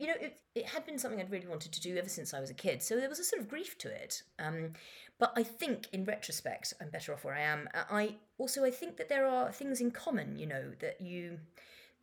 you 0.04 0.10
know, 0.10 0.20
it, 0.20 0.38
it 0.54 0.66
had 0.66 0.84
been 0.84 0.98
something 0.98 1.18
I'd 1.18 1.30
really 1.30 1.46
wanted 1.46 1.72
to 1.72 1.80
do 1.80 1.96
ever 1.96 2.10
since 2.10 2.34
I 2.34 2.40
was 2.40 2.50
a 2.50 2.54
kid. 2.54 2.82
So 2.82 2.96
there 2.96 3.08
was 3.08 3.18
a 3.18 3.24
sort 3.24 3.40
of 3.40 3.48
grief 3.48 3.78
to 3.78 3.88
it. 3.88 4.22
Um, 4.38 4.74
but 5.18 5.32
I 5.34 5.42
think, 5.42 5.88
in 5.94 6.04
retrospect, 6.04 6.74
I'm 6.78 6.90
better 6.90 7.14
off 7.14 7.24
where 7.24 7.34
I 7.34 7.40
am. 7.40 7.68
I 7.72 8.16
also 8.36 8.66
I 8.66 8.70
think 8.70 8.98
that 8.98 9.08
there 9.08 9.26
are 9.26 9.50
things 9.50 9.80
in 9.80 9.92
common, 9.92 10.36
you 10.36 10.46
know, 10.46 10.72
that 10.80 11.00
you 11.00 11.38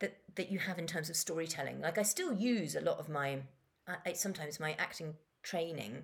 that 0.00 0.16
that 0.34 0.50
you 0.50 0.58
have 0.58 0.80
in 0.80 0.88
terms 0.88 1.10
of 1.10 1.14
storytelling. 1.14 1.80
Like 1.80 1.96
I 1.96 2.02
still 2.02 2.32
use 2.32 2.74
a 2.74 2.80
lot 2.80 2.98
of 2.98 3.08
my 3.08 3.38
uh, 3.86 3.94
sometimes 4.14 4.58
my 4.58 4.74
acting 4.80 5.14
training 5.44 6.02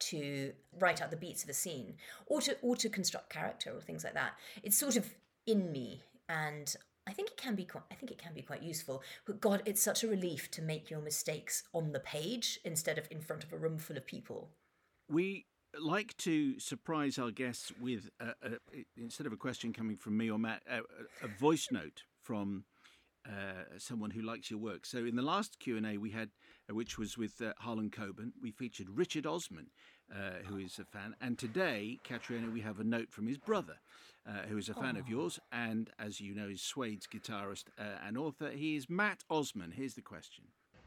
to 0.00 0.52
write 0.78 1.00
out 1.00 1.10
the 1.10 1.16
beats 1.16 1.44
of 1.44 1.48
a 1.48 1.54
scene 1.54 1.94
or 2.26 2.42
to 2.42 2.58
or 2.60 2.76
to 2.76 2.90
construct 2.90 3.30
character 3.30 3.72
or 3.74 3.80
things 3.80 4.04
like 4.04 4.14
that. 4.14 4.32
It's 4.62 4.76
sort 4.76 4.96
of 4.96 5.14
in 5.46 5.72
me 5.72 6.02
and 6.28 6.76
I 7.08 7.12
think 7.12 7.30
it 7.30 7.36
can 7.38 7.54
be 7.54 7.64
quite. 7.64 7.84
I 7.90 7.94
think 7.94 8.12
it 8.12 8.18
can 8.18 8.34
be 8.34 8.42
quite 8.42 8.62
useful. 8.62 9.02
But 9.24 9.40
God, 9.40 9.62
it's 9.64 9.82
such 9.82 10.04
a 10.04 10.08
relief 10.08 10.50
to 10.52 10.62
make 10.62 10.90
your 10.90 11.00
mistakes 11.00 11.62
on 11.72 11.92
the 11.92 12.00
page 12.00 12.60
instead 12.64 12.98
of 12.98 13.08
in 13.10 13.20
front 13.20 13.44
of 13.44 13.52
a 13.52 13.56
room 13.56 13.78
full 13.78 13.96
of 13.96 14.06
people. 14.06 14.50
We 15.08 15.46
like 15.80 16.16
to 16.18 16.58
surprise 16.60 17.18
our 17.18 17.30
guests 17.30 17.72
with 17.80 18.10
a, 18.20 18.34
a, 18.42 18.84
instead 18.96 19.26
of 19.26 19.32
a 19.32 19.36
question 19.36 19.72
coming 19.72 19.96
from 19.96 20.16
me 20.16 20.30
or 20.30 20.38
Matt, 20.38 20.62
a, 20.70 20.80
a 21.24 21.28
voice 21.28 21.68
note 21.70 22.02
from 22.22 22.64
uh, 23.26 23.78
someone 23.78 24.10
who 24.10 24.22
likes 24.22 24.50
your 24.50 24.60
work. 24.60 24.84
So 24.84 24.98
in 24.98 25.16
the 25.16 25.22
last 25.22 25.58
Q 25.60 25.76
and 25.76 25.86
A 25.86 25.96
we 25.96 26.10
had, 26.10 26.30
uh, 26.70 26.74
which 26.74 26.98
was 26.98 27.16
with 27.16 27.40
uh, 27.40 27.52
Harlan 27.58 27.90
Coben, 27.90 28.32
we 28.42 28.50
featured 28.50 28.88
Richard 28.90 29.26
Osman, 29.26 29.70
uh, 30.14 30.44
who 30.46 30.58
is 30.58 30.78
a 30.78 30.84
fan, 30.84 31.14
and 31.20 31.38
today, 31.38 31.98
Catriona, 32.04 32.50
we 32.50 32.60
have 32.60 32.80
a 32.80 32.84
note 32.84 33.10
from 33.10 33.26
his 33.26 33.38
brother, 33.38 33.76
uh, 34.28 34.46
who 34.48 34.58
is 34.58 34.68
a 34.68 34.74
fan 34.74 34.96
of 34.96 35.08
yours, 35.08 35.40
and 35.52 35.90
as 35.98 36.20
you 36.20 36.34
know, 36.34 36.48
is 36.48 36.60
Suede's 36.60 37.06
guitarist 37.06 37.64
uh, 37.78 37.84
and 38.06 38.18
author. 38.18 38.50
He 38.50 38.76
is 38.76 38.90
Mat 38.90 39.24
Osman. 39.30 39.72
Here's 39.72 39.94
the 39.94 40.02
question. 40.02 40.44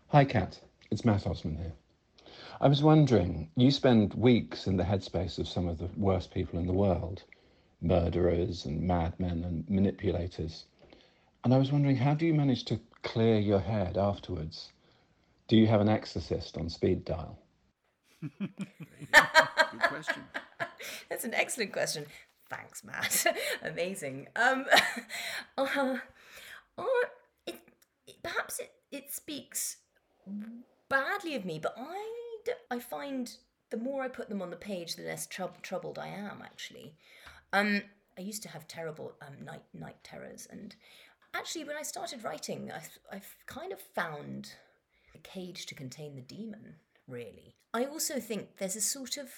Hi, 0.09 0.25
Cat. 0.25 0.59
It's 0.91 1.03
Mat 1.03 1.25
Osman 1.25 1.57
here. 1.57 1.73
I 2.59 2.67
was 2.67 2.83
wondering, 2.83 3.49
you 3.55 3.71
spend 3.71 4.13
weeks 4.13 4.67
in 4.67 4.77
the 4.77 4.83
headspace 4.83 5.39
of 5.39 5.47
some 5.47 5.67
of 5.67 5.79
the 5.79 5.89
worst 5.97 6.33
people 6.33 6.59
in 6.59 6.67
the 6.67 6.73
world 6.73 7.23
murderers 7.81 8.65
and 8.65 8.81
madmen 8.81 9.43
and 9.43 9.69
manipulators. 9.69 10.65
And 11.43 11.53
I 11.53 11.57
was 11.57 11.71
wondering, 11.71 11.95
how 11.95 12.13
do 12.13 12.25
you 12.25 12.33
manage 12.33 12.65
to 12.65 12.79
clear 13.01 13.39
your 13.39 13.59
head 13.59 13.97
afterwards? 13.97 14.71
Do 15.47 15.57
you 15.57 15.67
have 15.67 15.81
an 15.81 15.89
exorcist 15.89 16.57
on 16.57 16.69
speed 16.69 17.03
dial? 17.03 17.39
Good 18.39 19.81
question. 19.81 20.23
That's 21.09 21.25
an 21.25 21.33
excellent 21.33 21.73
question. 21.73 22.05
Thanks, 22.51 22.83
Matt. 22.83 23.25
Amazing. 23.63 24.27
Um, 24.35 24.65
uh, 25.57 25.97
uh, 26.77 26.83
it, 27.47 27.59
it, 28.05 28.15
perhaps 28.21 28.59
it, 28.59 28.71
it 28.91 29.11
speaks 29.11 29.77
badly 30.89 31.35
of 31.35 31.45
me, 31.45 31.59
but 31.59 31.73
I, 31.77 32.05
I 32.69 32.79
find 32.79 33.31
the 33.69 33.77
more 33.77 34.03
I 34.03 34.09
put 34.09 34.27
them 34.27 34.41
on 34.41 34.49
the 34.49 34.57
page, 34.57 34.95
the 34.95 35.03
less 35.03 35.25
trou- 35.27 35.49
troubled 35.61 35.97
I 35.97 36.07
am, 36.07 36.41
actually. 36.43 36.93
Um, 37.53 37.83
I 38.17 38.21
used 38.21 38.43
to 38.43 38.49
have 38.49 38.67
terrible 38.67 39.13
um, 39.25 39.45
night 39.45 39.63
night 39.73 40.03
terrors, 40.03 40.47
and 40.51 40.75
actually, 41.33 41.63
when 41.63 41.77
I 41.77 41.83
started 41.83 42.23
writing, 42.25 42.69
I, 42.69 42.81
I've 43.15 43.35
kind 43.45 43.71
of 43.71 43.79
found 43.79 44.53
a 45.15 45.19
cage 45.19 45.65
to 45.67 45.75
contain 45.75 46.15
the 46.15 46.21
demon. 46.21 46.75
Really, 47.07 47.55
I 47.73 47.85
also 47.85 48.19
think 48.19 48.57
there's 48.57 48.75
a 48.75 48.81
sort 48.81 49.15
of 49.15 49.29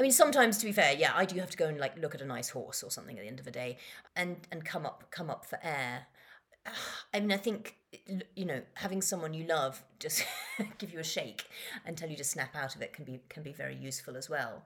I 0.00 0.02
mean, 0.02 0.12
sometimes 0.12 0.56
to 0.56 0.64
be 0.64 0.72
fair, 0.72 0.94
yeah, 0.94 1.12
I 1.14 1.26
do 1.26 1.38
have 1.40 1.50
to 1.50 1.58
go 1.58 1.66
and 1.66 1.78
like 1.78 1.98
look 1.98 2.14
at 2.14 2.22
a 2.22 2.24
nice 2.24 2.48
horse 2.48 2.82
or 2.82 2.90
something 2.90 3.18
at 3.18 3.22
the 3.22 3.28
end 3.28 3.38
of 3.38 3.44
the 3.44 3.50
day, 3.50 3.76
and 4.16 4.38
and 4.50 4.64
come 4.64 4.86
up 4.86 5.04
come 5.10 5.28
up 5.28 5.44
for 5.44 5.58
air. 5.62 6.06
I 7.12 7.20
mean, 7.20 7.30
I 7.30 7.36
think 7.36 7.76
you 8.34 8.46
know 8.46 8.62
having 8.74 9.02
someone 9.02 9.34
you 9.34 9.44
love 9.44 9.82
just 9.98 10.24
give 10.78 10.90
you 10.90 11.00
a 11.00 11.04
shake 11.04 11.44
and 11.84 11.98
tell 11.98 12.08
you 12.08 12.16
to 12.16 12.24
snap 12.24 12.56
out 12.56 12.74
of 12.74 12.80
it 12.80 12.94
can 12.94 13.04
be 13.04 13.20
can 13.28 13.42
be 13.42 13.52
very 13.52 13.76
useful 13.76 14.16
as 14.16 14.30
well. 14.30 14.64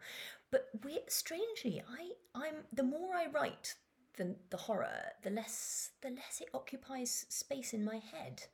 But 0.52 0.68
we, 0.84 1.00
strangely, 1.08 1.82
I 1.90 2.12
I'm 2.32 2.66
the 2.72 2.84
more 2.84 3.12
I 3.12 3.26
write, 3.26 3.74
the 4.16 4.36
the 4.50 4.56
horror, 4.56 5.00
the 5.24 5.30
less 5.30 5.90
the 6.00 6.10
less 6.10 6.42
it 6.42 6.50
occupies 6.54 7.26
space 7.28 7.72
in 7.72 7.84
my 7.84 7.96
head. 7.96 8.44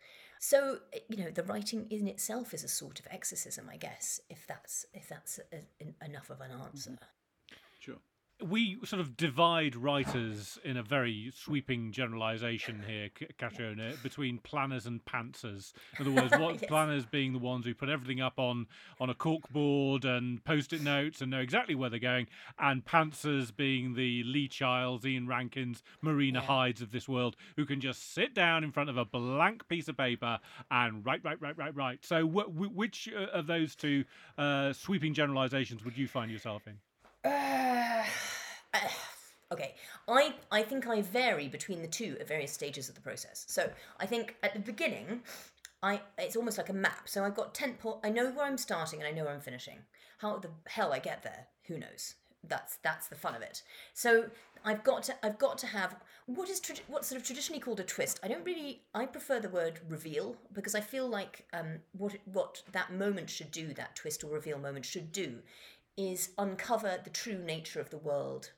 So 0.40 0.78
you 1.08 1.18
know, 1.18 1.30
the 1.30 1.44
writing 1.44 1.86
in 1.90 2.08
itself 2.08 2.52
is 2.52 2.64
a 2.64 2.68
sort 2.68 2.98
of 2.98 3.06
exorcism, 3.10 3.68
I 3.70 3.76
guess, 3.76 4.20
if 4.28 4.46
that's 4.48 4.86
if 4.92 5.08
that's 5.08 5.38
a, 5.52 5.56
a, 5.80 6.04
enough 6.04 6.30
of 6.30 6.40
an 6.40 6.50
mm-hmm. 6.50 6.62
answer. 6.62 6.98
Sure 7.78 7.96
we 8.42 8.78
sort 8.84 9.00
of 9.00 9.16
divide 9.16 9.76
writers 9.76 10.58
in 10.64 10.76
a 10.76 10.82
very 10.82 11.32
sweeping 11.34 11.92
generalization 11.92 12.82
here, 12.86 13.10
Catriona, 13.38 13.94
between 14.02 14.38
planners 14.38 14.86
and 14.86 15.04
pantsers. 15.04 15.72
In 15.98 16.06
other 16.06 16.22
words, 16.22 16.32
what 16.38 16.60
yes. 16.60 16.68
planners 16.68 17.06
being 17.06 17.32
the 17.32 17.38
ones 17.38 17.66
who 17.66 17.74
put 17.74 17.88
everything 17.88 18.20
up 18.20 18.38
on 18.38 18.66
on 18.98 19.10
a 19.10 19.14
corkboard 19.14 20.04
and 20.04 20.42
post-it 20.44 20.82
notes 20.82 21.20
and 21.20 21.30
know 21.30 21.40
exactly 21.40 21.74
where 21.74 21.90
they're 21.90 21.98
going, 21.98 22.26
and 22.58 22.84
pantsers 22.84 23.54
being 23.54 23.94
the 23.94 24.22
Lee 24.24 24.48
Childs, 24.48 25.06
Ian 25.06 25.26
Rankins, 25.26 25.82
Marina 26.00 26.40
yeah. 26.40 26.46
Hydes 26.46 26.82
of 26.82 26.92
this 26.92 27.08
world, 27.08 27.36
who 27.56 27.66
can 27.66 27.80
just 27.80 28.14
sit 28.14 28.34
down 28.34 28.64
in 28.64 28.72
front 28.72 28.90
of 28.90 28.96
a 28.96 29.04
blank 29.04 29.68
piece 29.68 29.88
of 29.88 29.96
paper 29.96 30.38
and 30.70 31.04
write, 31.04 31.20
write, 31.24 31.40
write, 31.40 31.56
write, 31.58 31.76
write. 31.76 32.04
So, 32.04 32.26
wh- 32.26 32.74
which 32.74 33.08
uh, 33.14 33.26
of 33.36 33.46
those 33.46 33.74
two 33.74 34.04
uh, 34.38 34.72
sweeping 34.72 35.14
generalizations 35.14 35.84
would 35.84 35.96
you 35.96 36.08
find 36.08 36.30
yourself 36.30 36.66
in? 36.66 36.78
Okay, 39.52 39.74
I 40.06 40.34
I 40.52 40.62
think 40.62 40.86
I 40.86 41.02
vary 41.02 41.48
between 41.48 41.82
the 41.82 41.88
two 41.88 42.16
at 42.20 42.28
various 42.28 42.52
stages 42.52 42.88
of 42.88 42.94
the 42.94 43.00
process. 43.00 43.44
So 43.48 43.68
I 43.98 44.06
think 44.06 44.36
at 44.44 44.54
the 44.54 44.60
beginning, 44.60 45.22
I 45.82 46.00
it's 46.18 46.36
almost 46.36 46.56
like 46.56 46.68
a 46.68 46.74
map. 46.74 47.08
So 47.08 47.24
I've 47.24 47.34
got 47.34 47.52
tent. 47.52 47.78
I 48.04 48.10
know 48.10 48.30
where 48.30 48.46
I'm 48.46 48.58
starting 48.58 49.00
and 49.00 49.08
I 49.08 49.10
know 49.10 49.24
where 49.24 49.34
I'm 49.34 49.40
finishing. 49.40 49.80
How 50.18 50.38
the 50.38 50.50
hell 50.66 50.92
I 50.92 51.00
get 51.00 51.22
there? 51.24 51.46
Who 51.66 51.78
knows? 51.78 52.14
That's 52.46 52.76
that's 52.82 53.08
the 53.08 53.16
fun 53.16 53.34
of 53.34 53.42
it. 53.42 53.62
So 53.92 54.30
I've 54.64 54.84
got 54.84 55.02
to 55.04 55.14
I've 55.26 55.38
got 55.38 55.58
to 55.58 55.66
have 55.66 55.96
what 56.26 56.48
is 56.48 56.60
tra- 56.60 56.76
what's 56.86 57.08
sort 57.08 57.20
of 57.20 57.26
traditionally 57.26 57.60
called 57.60 57.80
a 57.80 57.84
twist. 57.84 58.20
I 58.22 58.28
don't 58.28 58.44
really 58.44 58.82
I 58.94 59.06
prefer 59.06 59.40
the 59.40 59.48
word 59.48 59.80
reveal 59.88 60.36
because 60.52 60.74
I 60.76 60.80
feel 60.80 61.08
like 61.08 61.44
um, 61.52 61.80
what 61.92 62.16
what 62.24 62.62
that 62.72 62.92
moment 62.92 63.30
should 63.30 63.50
do, 63.50 63.74
that 63.74 63.96
twist 63.96 64.22
or 64.22 64.30
reveal 64.30 64.58
moment 64.58 64.84
should 64.86 65.10
do, 65.12 65.38
is 65.96 66.30
uncover 66.38 66.98
the 67.02 67.10
true 67.10 67.38
nature 67.38 67.80
of 67.80 67.90
the 67.90 67.98
world 67.98 68.52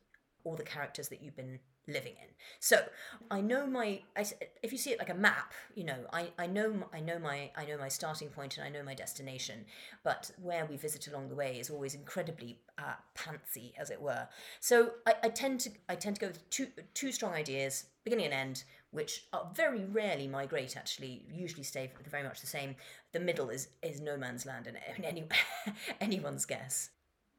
or 0.44 0.56
the 0.56 0.62
characters 0.62 1.08
that 1.08 1.22
you've 1.22 1.36
been 1.36 1.60
living 1.88 2.12
in. 2.12 2.28
So 2.60 2.84
I 3.30 3.40
know 3.40 3.66
my 3.66 4.00
I, 4.16 4.24
if 4.62 4.72
you 4.72 4.78
see 4.78 4.90
it 4.90 4.98
like 4.98 5.10
a 5.10 5.14
map, 5.14 5.52
you 5.74 5.84
know 5.84 6.06
I, 6.12 6.28
I 6.38 6.46
know 6.46 6.88
I 6.92 7.00
know 7.00 7.18
my 7.18 7.50
I 7.56 7.64
know 7.64 7.76
my 7.78 7.88
starting 7.88 8.28
point 8.28 8.56
and 8.56 8.66
I 8.66 8.70
know 8.70 8.84
my 8.84 8.94
destination, 8.94 9.64
but 10.04 10.30
where 10.40 10.64
we 10.66 10.76
visit 10.76 11.08
along 11.08 11.28
the 11.28 11.34
way 11.34 11.58
is 11.58 11.70
always 11.70 11.94
incredibly 11.94 12.58
uh, 12.78 12.94
pantsy, 13.16 13.72
as 13.78 13.90
it 13.90 14.00
were. 14.00 14.28
So 14.60 14.92
I, 15.06 15.14
I 15.24 15.28
tend 15.28 15.60
to 15.60 15.70
I 15.88 15.96
tend 15.96 16.16
to 16.16 16.20
go 16.20 16.26
with 16.28 16.50
two 16.50 16.68
two 16.94 17.12
strong 17.12 17.32
ideas, 17.32 17.86
beginning 18.04 18.26
and 18.26 18.34
end, 18.34 18.64
which 18.92 19.26
are 19.32 19.50
very 19.54 19.84
rarely 19.84 20.28
migrate. 20.28 20.76
Actually, 20.76 21.24
usually 21.32 21.64
stay 21.64 21.90
very 22.08 22.22
much 22.22 22.40
the 22.40 22.46
same. 22.46 22.76
The 23.12 23.20
middle 23.20 23.50
is 23.50 23.68
is 23.82 24.00
no 24.00 24.16
man's 24.16 24.46
land 24.46 24.68
and 24.68 24.78
any 25.04 25.24
anyone's 26.00 26.46
guess. 26.46 26.90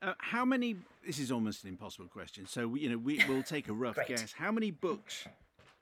Uh, 0.03 0.13
how 0.17 0.43
many? 0.43 0.75
This 1.05 1.17
is 1.17 1.31
almost 1.31 1.63
an 1.63 1.69
impossible 1.69 2.07
question. 2.07 2.45
So 2.45 2.75
you 2.75 2.89
know, 2.89 2.97
we 2.97 3.23
will 3.27 3.41
take 3.41 3.69
a 3.69 3.73
rough 3.85 3.97
guess. 4.07 4.33
How 4.33 4.51
many 4.51 4.69
books 4.69 5.25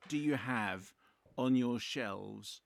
do 0.08 0.18
you 0.18 0.36
have 0.36 0.94
on 1.38 1.56
your 1.56 1.80
shelves 1.80 2.62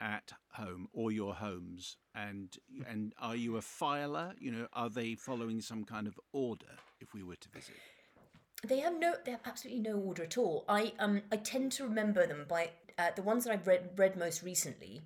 at 0.00 0.32
home 0.52 0.88
or 0.92 1.10
your 1.10 1.34
homes? 1.34 1.96
And 2.14 2.56
and 2.88 3.14
are 3.18 3.34
you 3.34 3.56
a 3.56 3.62
filer? 3.62 4.34
You 4.38 4.52
know, 4.52 4.68
are 4.72 4.88
they 4.88 5.16
following 5.16 5.60
some 5.60 5.84
kind 5.84 6.06
of 6.06 6.18
order? 6.32 6.66
If 7.00 7.12
we 7.14 7.24
were 7.24 7.34
to 7.34 7.48
visit, 7.48 7.74
they 8.64 8.78
have 8.78 8.96
no. 8.96 9.14
They 9.24 9.32
have 9.32 9.40
absolutely 9.44 9.82
no 9.82 9.96
order 9.98 10.22
at 10.22 10.38
all. 10.38 10.64
I 10.68 10.92
um 11.00 11.22
I 11.32 11.36
tend 11.36 11.72
to 11.72 11.84
remember 11.84 12.28
them 12.28 12.46
by 12.48 12.70
uh, 12.96 13.10
the 13.16 13.22
ones 13.22 13.42
that 13.44 13.52
I've 13.52 13.66
read 13.66 13.90
read 13.96 14.16
most 14.16 14.44
recently 14.44 15.02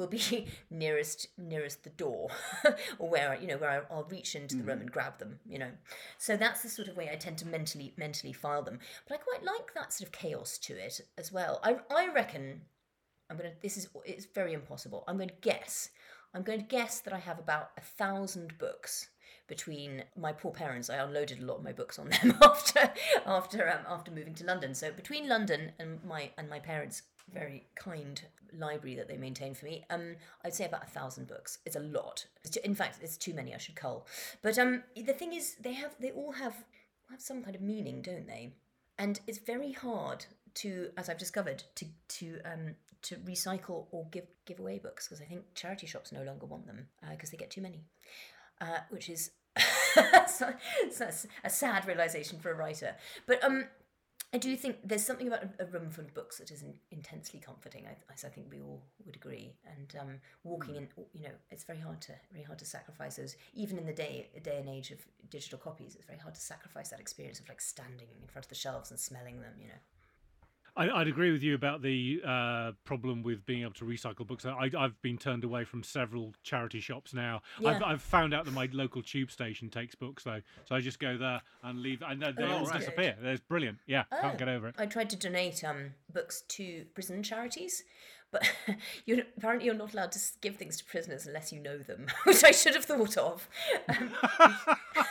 will 0.00 0.08
be 0.08 0.46
nearest 0.70 1.28
nearest 1.38 1.84
the 1.84 1.90
door 1.90 2.30
or 2.98 3.08
where 3.08 3.38
you 3.40 3.46
know 3.46 3.58
where 3.58 3.86
I'll 3.90 4.04
reach 4.10 4.34
into 4.34 4.56
the 4.56 4.62
mm-hmm. 4.62 4.70
room 4.70 4.80
and 4.80 4.90
grab 4.90 5.18
them 5.18 5.38
you 5.48 5.58
know 5.58 5.70
so 6.18 6.36
that's 6.36 6.62
the 6.62 6.68
sort 6.68 6.88
of 6.88 6.96
way 6.96 7.10
I 7.12 7.16
tend 7.16 7.38
to 7.38 7.46
mentally 7.46 7.92
mentally 7.96 8.32
file 8.32 8.62
them 8.62 8.80
but 9.06 9.14
I 9.14 9.18
quite 9.18 9.44
like 9.44 9.74
that 9.74 9.92
sort 9.92 10.08
of 10.08 10.12
chaos 10.12 10.58
to 10.58 10.74
it 10.74 11.00
as 11.16 11.30
well 11.30 11.60
I, 11.62 11.76
I 11.94 12.12
reckon 12.12 12.62
I'm 13.28 13.36
gonna 13.36 13.52
this 13.62 13.76
is 13.76 13.88
it's 14.04 14.26
very 14.26 14.54
impossible 14.54 15.04
I'm 15.06 15.16
going 15.16 15.28
to 15.28 15.34
guess 15.40 15.90
I'm 16.34 16.42
going 16.42 16.60
to 16.60 16.66
guess 16.66 17.00
that 17.00 17.12
I 17.12 17.18
have 17.18 17.38
about 17.38 17.70
a 17.76 17.80
thousand 17.80 18.56
books 18.58 19.08
between 19.48 20.04
my 20.16 20.32
poor 20.32 20.52
parents. 20.52 20.88
I 20.88 20.96
unloaded 20.96 21.42
a 21.42 21.44
lot 21.44 21.56
of 21.56 21.64
my 21.64 21.72
books 21.72 21.98
on 21.98 22.08
them 22.08 22.38
after 22.42 22.92
after 23.26 23.68
um, 23.68 23.80
after 23.88 24.12
moving 24.12 24.34
to 24.34 24.44
London. 24.44 24.74
So 24.74 24.92
between 24.92 25.28
London 25.28 25.72
and 25.78 26.02
my 26.04 26.30
and 26.38 26.48
my 26.48 26.60
parents' 26.60 27.02
very 27.32 27.66
kind 27.74 28.20
library 28.58 28.96
that 28.96 29.08
they 29.08 29.16
maintain 29.16 29.54
for 29.54 29.66
me. 29.66 29.84
Um, 29.90 30.16
I'd 30.44 30.54
say 30.54 30.64
about 30.64 30.84
a 30.84 30.90
thousand 30.90 31.28
books. 31.28 31.58
It's 31.64 31.76
a 31.76 31.80
lot. 31.80 32.26
In 32.64 32.74
fact, 32.74 32.98
it's 33.02 33.16
too 33.16 33.34
many. 33.34 33.54
I 33.54 33.58
should 33.58 33.76
cull. 33.76 34.06
But 34.42 34.58
um, 34.58 34.82
the 34.96 35.12
thing 35.12 35.32
is, 35.32 35.56
they 35.60 35.74
have 35.74 35.94
they 36.00 36.10
all 36.10 36.32
have 36.32 36.64
have 37.10 37.20
some 37.20 37.42
kind 37.42 37.56
of 37.56 37.62
meaning, 37.62 38.02
don't 38.02 38.26
they? 38.26 38.54
And 38.98 39.20
it's 39.26 39.38
very 39.38 39.72
hard 39.72 40.26
to, 40.54 40.90
as 40.96 41.08
I've 41.08 41.18
discovered, 41.18 41.62
to 41.76 41.86
to 42.08 42.38
um 42.44 42.74
to 43.02 43.16
recycle 43.16 43.86
or 43.90 44.06
give 44.10 44.26
give 44.46 44.58
away 44.58 44.78
books 44.78 45.08
because 45.08 45.22
I 45.22 45.24
think 45.24 45.42
charity 45.54 45.86
shops 45.86 46.12
no 46.12 46.22
longer 46.22 46.46
want 46.46 46.66
them 46.66 46.88
because 47.10 47.30
uh, 47.30 47.32
they 47.32 47.38
get 47.38 47.50
too 47.50 47.62
many, 47.62 47.84
uh, 48.60 48.78
which 48.90 49.08
is. 49.08 49.30
a 50.14 51.50
sad 51.50 51.84
realization 51.84 52.38
for 52.38 52.52
a 52.52 52.54
writer, 52.54 52.94
but 53.26 53.42
um, 53.42 53.64
I 54.32 54.38
do 54.38 54.54
think 54.56 54.76
there's 54.84 55.04
something 55.04 55.26
about 55.26 55.42
a, 55.42 55.64
a 55.64 55.66
room 55.66 55.90
full 55.90 56.04
of 56.04 56.14
books 56.14 56.38
that 56.38 56.52
is 56.52 56.62
in, 56.62 56.74
intensely 56.92 57.40
comforting. 57.40 57.84
I, 57.86 57.96
I, 58.12 58.28
think 58.28 58.46
we 58.48 58.60
all 58.60 58.80
would 59.04 59.16
agree. 59.16 59.52
And 59.66 59.92
um, 60.00 60.20
walking 60.44 60.74
hmm. 60.74 60.82
in, 60.82 60.88
you 61.12 61.24
know, 61.24 61.34
it's 61.50 61.64
very 61.64 61.80
hard 61.80 62.00
to 62.02 62.12
very 62.32 62.44
hard 62.44 62.58
to 62.60 62.64
sacrifice 62.64 63.16
those. 63.16 63.36
Even 63.54 63.76
in 63.76 63.86
the 63.86 63.92
day 63.92 64.28
day 64.42 64.58
and 64.58 64.68
age 64.68 64.92
of 64.92 64.98
digital 65.30 65.58
copies, 65.58 65.96
it's 65.96 66.06
very 66.06 66.18
hard 66.18 66.34
to 66.36 66.40
sacrifice 66.40 66.90
that 66.90 67.00
experience 67.00 67.40
of 67.40 67.48
like 67.48 67.60
standing 67.60 68.06
in 68.20 68.28
front 68.28 68.44
of 68.44 68.48
the 68.48 68.54
shelves 68.54 68.90
and 68.90 69.00
smelling 69.00 69.40
them. 69.40 69.54
You 69.60 69.68
know. 69.68 69.80
I, 70.76 70.98
would 70.98 71.08
agree 71.08 71.32
with 71.32 71.42
you 71.42 71.54
about 71.54 71.82
the 71.82 72.20
uh, 72.26 72.72
problem 72.84 73.22
with 73.22 73.44
being 73.46 73.62
able 73.62 73.72
to 73.74 73.84
recycle 73.84 74.26
books. 74.26 74.44
I, 74.44 74.70
have 74.72 75.00
been 75.02 75.18
turned 75.18 75.44
away 75.44 75.64
from 75.64 75.82
several 75.82 76.34
charity 76.42 76.80
shops 76.80 77.12
now. 77.12 77.42
Yeah. 77.58 77.70
I've, 77.70 77.82
I've, 77.82 78.02
found 78.02 78.34
out 78.34 78.44
that 78.44 78.54
my 78.54 78.68
local 78.72 79.02
tube 79.02 79.30
station 79.30 79.68
takes 79.68 79.94
books 79.94 80.24
though, 80.24 80.40
so 80.64 80.74
I 80.74 80.80
just 80.80 80.98
go 80.98 81.16
there 81.16 81.40
and 81.62 81.82
leave, 81.82 82.02
and 82.02 82.22
they 82.22 82.32
oh, 82.38 82.58
all 82.58 82.66
right. 82.66 82.78
disappear. 82.78 83.16
It's 83.22 83.40
brilliant. 83.40 83.78
Yeah, 83.86 84.04
oh, 84.12 84.20
can't 84.20 84.38
get 84.38 84.48
over 84.48 84.68
it. 84.68 84.74
I 84.78 84.86
tried 84.86 85.10
to 85.10 85.16
donate 85.16 85.62
um, 85.64 85.92
books 86.12 86.42
to 86.48 86.84
prison 86.94 87.22
charities, 87.22 87.84
but 88.30 88.50
you're, 89.06 89.20
apparently 89.36 89.66
you're 89.66 89.74
not 89.74 89.92
allowed 89.92 90.12
to 90.12 90.20
give 90.40 90.56
things 90.56 90.76
to 90.78 90.84
prisoners 90.84 91.26
unless 91.26 91.52
you 91.52 91.60
know 91.60 91.78
them, 91.78 92.06
which 92.24 92.44
I 92.44 92.50
should 92.50 92.74
have 92.74 92.84
thought 92.84 93.16
of. 93.16 93.48
Um, 93.88 94.10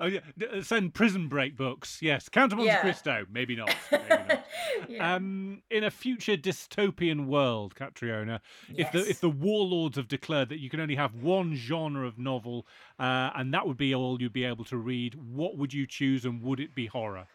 oh 0.00 0.06
yeah, 0.06 0.20
uh, 0.52 0.62
send 0.62 0.94
prison 0.94 1.28
break 1.28 1.56
books. 1.56 2.00
Yes, 2.00 2.28
Count 2.28 2.52
of 2.52 2.58
Monte 2.58 2.72
yeah. 2.72 2.80
Cristo. 2.80 3.26
Maybe 3.30 3.54
not. 3.54 3.74
Maybe 3.92 4.04
not. 4.08 4.46
yeah. 4.88 5.14
um, 5.14 5.62
in 5.70 5.84
a 5.84 5.90
future 5.90 6.36
dystopian 6.36 7.26
world, 7.26 7.74
Catriona, 7.74 8.40
yes. 8.68 8.88
if 8.88 8.92
the 8.92 9.10
if 9.10 9.20
the 9.20 9.30
warlords 9.30 9.96
have 9.96 10.08
declared 10.08 10.48
that 10.48 10.58
you 10.58 10.70
can 10.70 10.80
only 10.80 10.96
have 10.96 11.14
one 11.14 11.54
genre 11.54 12.06
of 12.06 12.18
novel, 12.18 12.66
uh, 12.98 13.30
and 13.34 13.52
that 13.54 13.66
would 13.66 13.76
be 13.76 13.94
all 13.94 14.20
you'd 14.20 14.32
be 14.32 14.44
able 14.44 14.64
to 14.64 14.76
read, 14.76 15.14
what 15.14 15.56
would 15.56 15.72
you 15.72 15.86
choose, 15.86 16.24
and 16.24 16.42
would 16.42 16.60
it 16.60 16.74
be 16.74 16.86
horror? 16.86 17.26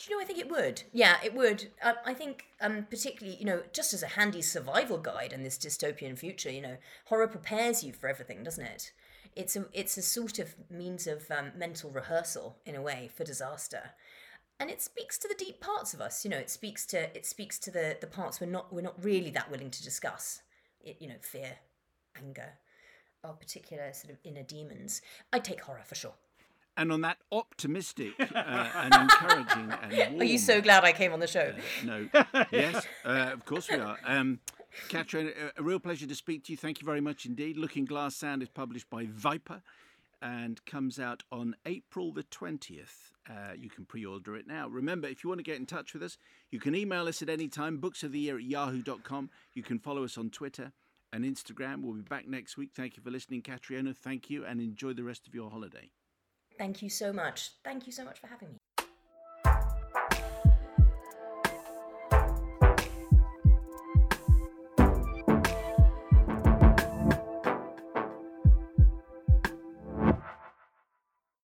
Do 0.00 0.10
you 0.10 0.16
know? 0.16 0.22
I 0.22 0.26
think 0.26 0.38
it 0.38 0.50
would. 0.50 0.82
Yeah, 0.92 1.18
it 1.22 1.34
would. 1.34 1.68
Uh, 1.82 1.92
I 2.04 2.14
think, 2.14 2.46
um, 2.60 2.86
particularly, 2.88 3.36
you 3.38 3.44
know, 3.44 3.62
just 3.72 3.92
as 3.92 4.02
a 4.02 4.08
handy 4.08 4.42
survival 4.42 4.96
guide 4.96 5.32
in 5.32 5.44
this 5.44 5.58
dystopian 5.58 6.18
future, 6.18 6.50
you 6.50 6.62
know, 6.62 6.78
horror 7.04 7.28
prepares 7.28 7.84
you 7.84 7.92
for 7.92 8.08
everything, 8.08 8.42
doesn't 8.42 8.64
it? 8.64 8.92
it's 9.36 9.56
a 9.56 9.66
it's 9.72 9.96
a 9.96 10.02
sort 10.02 10.38
of 10.38 10.54
means 10.70 11.06
of 11.06 11.30
um, 11.30 11.52
mental 11.56 11.90
rehearsal 11.90 12.58
in 12.66 12.74
a 12.74 12.82
way 12.82 13.08
for 13.14 13.24
disaster 13.24 13.90
and 14.58 14.70
it 14.70 14.82
speaks 14.82 15.16
to 15.18 15.28
the 15.28 15.34
deep 15.34 15.60
parts 15.60 15.94
of 15.94 16.00
us 16.00 16.24
you 16.24 16.30
know 16.30 16.36
it 16.36 16.50
speaks 16.50 16.84
to 16.86 17.16
it 17.16 17.24
speaks 17.24 17.58
to 17.58 17.70
the 17.70 17.96
the 18.00 18.06
parts 18.06 18.40
we're 18.40 18.46
not 18.46 18.72
we're 18.72 18.80
not 18.80 19.02
really 19.02 19.30
that 19.30 19.50
willing 19.50 19.70
to 19.70 19.82
discuss 19.82 20.42
it, 20.80 20.96
you 21.00 21.08
know 21.08 21.14
fear 21.20 21.58
anger 22.16 22.52
our 23.22 23.32
particular 23.34 23.92
sort 23.92 24.12
of 24.12 24.18
inner 24.24 24.42
demons 24.42 25.00
i 25.32 25.38
take 25.38 25.62
horror 25.62 25.82
for 25.84 25.94
sure 25.94 26.14
and 26.76 26.92
on 26.92 27.00
that 27.02 27.18
optimistic 27.32 28.12
uh, 28.18 28.68
and 28.74 28.94
encouraging 28.94 29.72
and 29.82 29.92
warm, 29.92 30.20
are 30.20 30.24
you 30.24 30.38
so 30.38 30.60
glad 30.60 30.84
i 30.84 30.92
came 30.92 31.12
on 31.12 31.20
the 31.20 31.26
show 31.26 31.52
uh, 31.56 31.84
no 31.84 32.08
yes 32.50 32.86
uh, 33.04 33.30
of 33.32 33.44
course 33.44 33.68
we 33.68 33.76
are 33.76 33.98
um, 34.06 34.38
Catherine, 34.88 35.32
a 35.56 35.62
real 35.62 35.80
pleasure 35.80 36.06
to 36.06 36.14
speak 36.14 36.44
to 36.44 36.52
you. 36.52 36.56
Thank 36.56 36.80
you 36.80 36.86
very 36.86 37.00
much 37.00 37.26
indeed. 37.26 37.56
Looking 37.56 37.84
Glass 37.84 38.14
Sound 38.14 38.40
is 38.40 38.48
published 38.48 38.88
by 38.88 39.06
Viper 39.10 39.62
and 40.22 40.64
comes 40.66 40.98
out 40.98 41.22
on 41.32 41.56
April 41.66 42.12
the 42.12 42.22
20th. 42.22 43.12
Uh, 43.28 43.54
you 43.56 43.70
can 43.70 43.84
pre 43.84 44.04
order 44.04 44.36
it 44.36 44.46
now. 44.46 44.68
Remember, 44.68 45.08
if 45.08 45.22
you 45.22 45.28
want 45.28 45.38
to 45.38 45.44
get 45.44 45.58
in 45.58 45.66
touch 45.66 45.94
with 45.94 46.02
us, 46.02 46.18
you 46.50 46.60
can 46.60 46.74
email 46.74 47.06
us 47.08 47.22
at 47.22 47.28
any 47.28 47.48
time, 47.48 47.78
books 47.78 48.02
of 48.02 48.12
the 48.12 48.18
year 48.18 48.36
at 48.36 48.44
yahoo.com. 48.44 49.30
You 49.54 49.62
can 49.62 49.78
follow 49.78 50.04
us 50.04 50.18
on 50.18 50.30
Twitter 50.30 50.72
and 51.12 51.24
Instagram. 51.24 51.82
We'll 51.82 51.94
be 51.94 52.02
back 52.02 52.28
next 52.28 52.56
week. 52.56 52.70
Thank 52.74 52.96
you 52.96 53.02
for 53.02 53.10
listening, 53.10 53.42
Catriona. 53.42 53.94
Thank 53.94 54.30
you 54.30 54.44
and 54.44 54.60
enjoy 54.60 54.92
the 54.92 55.04
rest 55.04 55.26
of 55.26 55.34
your 55.34 55.50
holiday. 55.50 55.90
Thank 56.60 56.82
you 56.82 56.90
so 56.90 57.12
much. 57.12 57.52
Thank 57.64 57.86
you 57.86 57.92
so 57.92 58.04
much 58.04 58.20
for 58.20 58.26
having 58.26 58.50
me. 58.52 58.59